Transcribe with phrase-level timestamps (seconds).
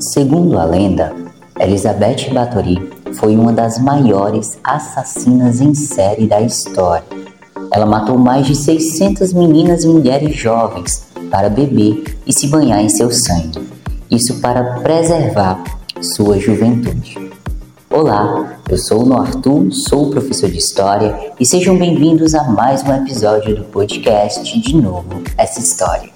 [0.00, 1.14] Segundo a lenda,
[1.58, 7.04] Elizabeth Bathory foi uma das maiores assassinas em série da história.
[7.70, 12.88] Ela matou mais de 600 meninas e mulheres jovens para beber e se banhar em
[12.88, 13.60] seu sangue.
[14.10, 15.62] Isso para preservar
[16.00, 17.18] sua juventude.
[17.90, 22.94] Olá, eu sou o Arthur, sou professor de História e sejam bem-vindos a mais um
[22.94, 26.08] episódio do podcast De Novo Essa História.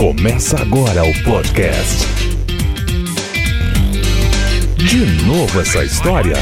[0.00, 2.06] Começa agora o podcast.
[4.78, 6.36] De novo essa história.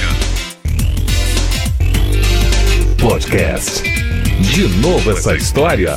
[3.03, 3.83] Podcast.
[4.43, 5.97] De novo essa história.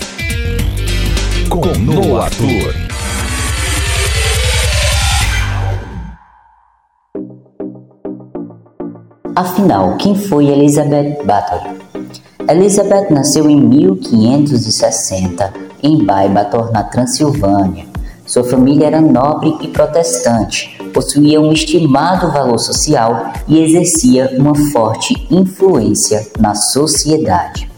[1.51, 2.73] Com Noah Arthur.
[9.35, 11.79] Afinal, quem foi Elizabeth Bathory?
[12.49, 17.85] Elizabeth nasceu em 1560 em Baibator, na Transilvânia.
[18.25, 25.27] Sua família era nobre e protestante, possuía um estimado valor social e exercia uma forte
[25.29, 27.69] influência na sociedade.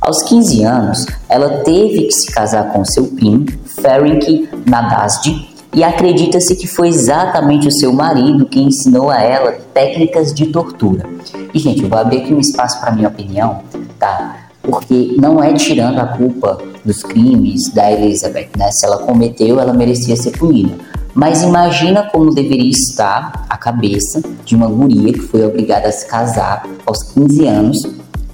[0.00, 6.54] Aos 15 anos, ela teve que se casar com seu primo, Ferenc Nadasdi, e acredita-se
[6.54, 11.08] que foi exatamente o seu marido que ensinou a ela técnicas de tortura.
[11.52, 13.62] E, gente, eu vou abrir aqui um espaço para minha opinião,
[13.98, 14.43] tá?
[14.64, 18.70] Porque não é tirando a culpa dos crimes da Elizabeth, né?
[18.72, 20.74] Se ela cometeu, ela merecia ser punida.
[21.14, 26.06] Mas imagina como deveria estar a cabeça de uma guria que foi obrigada a se
[26.06, 27.78] casar aos 15 anos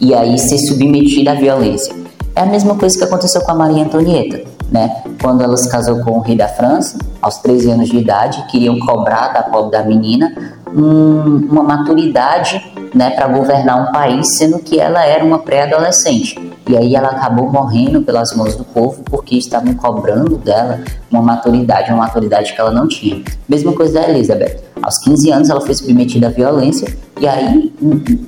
[0.01, 1.95] e aí ser submetida à violência.
[2.35, 5.03] É a mesma coisa que aconteceu com a Maria Antonieta, né?
[5.21, 8.79] Quando ela se casou com o rei da França, aos 13 anos de idade, queriam
[8.79, 10.33] cobrar da pobre da menina
[10.75, 16.39] um, uma maturidade, né, para governar um país, sendo que ela era uma pré-adolescente.
[16.69, 20.81] E aí ela acabou morrendo pelas mãos do povo porque estavam cobrando dela
[21.11, 23.23] uma maturidade, uma maturidade que ela não tinha.
[23.49, 24.59] Mesma coisa da Elizabeth.
[24.83, 26.89] Aos 15 anos ela foi submetida à violência
[27.21, 27.73] e aí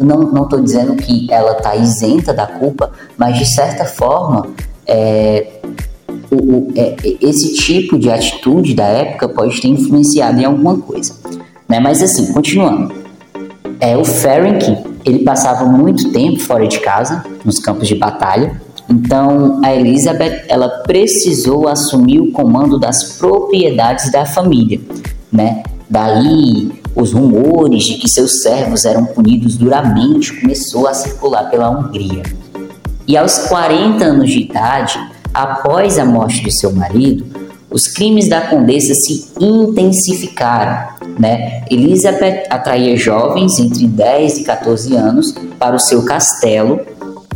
[0.00, 4.48] não estou dizendo que ela está isenta da culpa, mas de certa forma
[4.86, 5.46] é,
[6.30, 11.14] o, o, é, esse tipo de atitude da época pode ter influenciado em alguma coisa.
[11.68, 11.78] Né?
[11.80, 13.01] Mas assim, continuando.
[13.82, 14.64] É, o Ferenc
[15.04, 18.62] ele passava muito tempo fora de casa, nos campos de batalha.
[18.88, 24.80] Então, a Elizabeth, ela precisou assumir o comando das propriedades da família,
[25.32, 25.64] né?
[25.90, 32.22] Daí, os rumores de que seus servos eram punidos duramente começou a circular pela Hungria.
[33.08, 34.96] E aos 40 anos de idade,
[35.34, 37.26] após a morte de seu marido,
[37.68, 40.91] os crimes da condessa se intensificaram.
[41.18, 41.64] Né?
[41.70, 46.80] Elizabeth atraía jovens entre 10 e 14 anos para o seu castelo,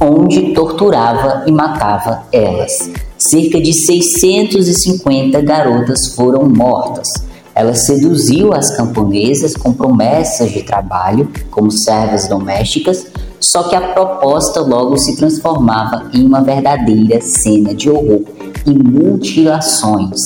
[0.00, 2.90] onde torturava e matava elas.
[3.18, 7.08] Cerca de 650 garotas foram mortas.
[7.54, 13.06] Ela seduziu as camponesas com promessas de trabalho como servas domésticas,
[13.40, 18.22] só que a proposta logo se transformava em uma verdadeira cena de horror
[18.66, 20.20] e mutilações.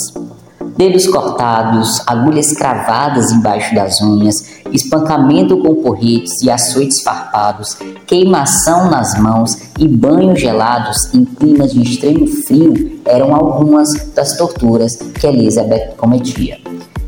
[0.81, 4.37] Dedos cortados, agulhas cravadas embaixo das unhas,
[4.73, 7.77] espancamento com porretes e açoites farpados,
[8.07, 14.97] queimação nas mãos e banhos gelados em climas de extremo frio eram algumas das torturas
[14.97, 16.57] que Elizabeth cometia.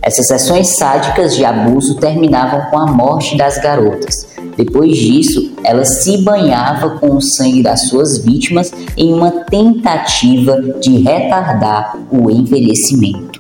[0.03, 6.19] Essas sessões sádicas de abuso terminavam com a morte das garotas, depois disso, ela se
[6.19, 13.32] banhava com o sangue das suas vítimas em uma tentativa de retardar o envelhecimento.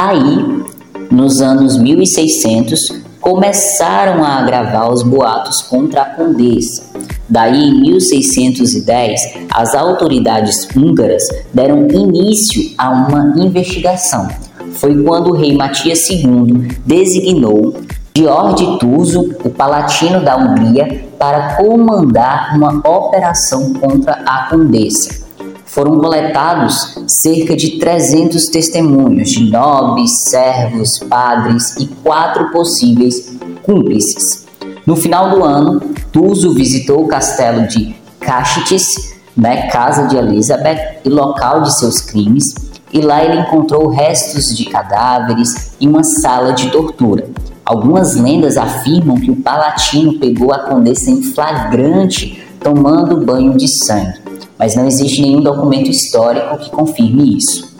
[0.00, 0.62] Aí,
[1.10, 2.78] nos anos 1600,
[3.20, 6.84] começaram a agravar os boatos contra a condessa.
[7.28, 9.20] Daí, em 1610,
[9.52, 14.28] as autoridades húngaras deram início a uma investigação.
[14.74, 17.74] Foi quando o rei Matias II designou
[18.16, 25.27] George Tuso, o palatino da Hungria, para comandar uma operação contra a condessa.
[25.68, 34.46] Foram coletados cerca de 300 testemunhos de nobres, servos, padres e quatro possíveis cúmplices.
[34.86, 35.80] No final do ano,
[36.10, 42.44] Tuso visitou o castelo de Kashitz, né, casa de Elizabeth e local de seus crimes,
[42.90, 47.28] e lá ele encontrou restos de cadáveres e uma sala de tortura.
[47.62, 54.18] Algumas lendas afirmam que o palatino pegou a condessa em flagrante tomando banho de sangue,
[54.58, 57.76] mas não existe nenhum documento histórico que confirme isso.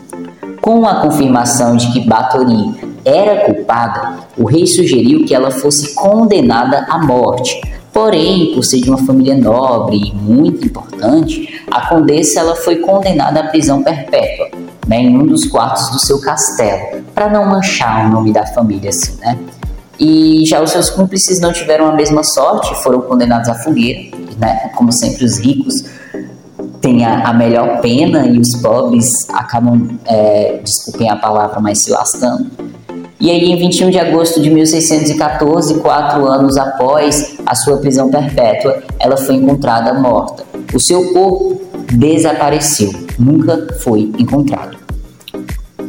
[0.61, 6.87] Com a confirmação de que Bathory era culpada, o rei sugeriu que ela fosse condenada
[6.89, 7.61] à morte.
[7.93, 13.41] Porém, por ser de uma família nobre e muito importante, a condessa ela foi condenada
[13.41, 14.51] à prisão perpétua,
[14.87, 18.91] né, em um dos quartos do seu castelo, para não manchar o nome da família
[18.91, 19.39] assim, né?
[19.99, 24.71] E já os seus cúmplices não tiveram a mesma sorte, foram condenados à fogueira, né?
[24.77, 25.83] Como sempre os ricos
[26.89, 31.91] têm a, a melhor pena e os pobres acabam, é, desculpem a palavra, mas se
[31.91, 32.47] lascando.
[33.21, 38.83] E aí, em 21 de agosto de 1614, quatro anos após a sua prisão perpétua,
[38.99, 40.45] ela foi encontrada morta.
[40.73, 41.61] O seu corpo
[41.93, 44.79] desapareceu, nunca foi encontrado.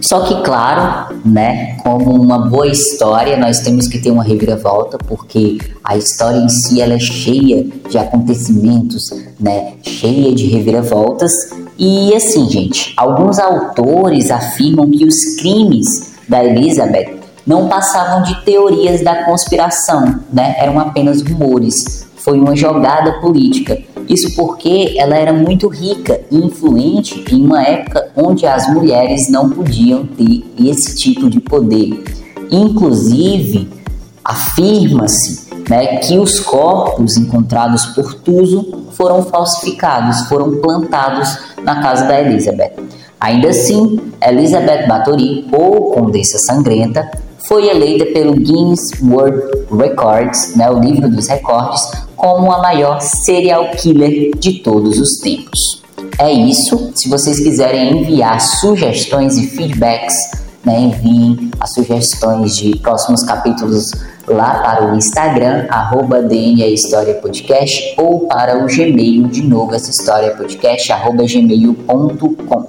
[0.02, 5.58] Só que, claro, né, como uma boa história, nós temos que ter uma reviravolta, porque
[5.84, 9.04] a história em si ela é cheia de acontecimentos,
[9.40, 11.32] né, cheia de reviravoltas.
[11.78, 19.02] E assim, gente, alguns autores afirmam que os crimes da Elizabeth não passavam de teorias
[19.02, 20.56] da conspiração, né?
[20.60, 22.08] Eram apenas rumores.
[22.20, 23.78] Foi uma jogada política.
[24.08, 29.50] Isso porque ela era muito rica e influente em uma época onde as mulheres não
[29.50, 32.04] podiam ter esse tipo de poder.
[32.52, 33.70] Inclusive,
[34.24, 42.20] afirma-se né, que os corpos encontrados por Tuso foram falsificados, foram plantados na casa da
[42.20, 42.74] Elizabeth.
[43.20, 47.10] Ainda assim, Elizabeth Bathory, ou Condessa Sangrenta,
[47.48, 49.42] foi eleita pelo Guinness World
[49.72, 51.82] Records, né, o livro dos recordes,
[52.20, 55.82] como a maior serial killer de todos os tempos.
[56.20, 56.92] É isso.
[56.94, 60.14] Se vocês quiserem enviar sugestões e feedbacks,
[60.66, 63.86] né, enviem as sugestões de próximos capítulos
[64.28, 70.36] lá para o Instagram, arroba História Podcast, ou para o Gmail, de novo, essa história
[70.36, 72.68] podcast, arroba gmail.com.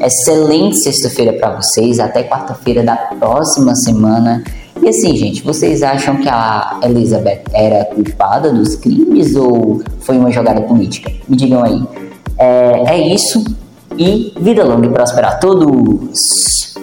[0.00, 4.44] Excelente sexta-feira para vocês, até quarta-feira da próxima semana.
[4.86, 10.30] E assim, gente, vocês acham que a Elizabeth era culpada dos crimes ou foi uma
[10.30, 11.10] jogada política?
[11.28, 11.82] Me digam aí.
[12.38, 13.42] É, é isso
[13.98, 16.76] e vida longa e próspera a todos!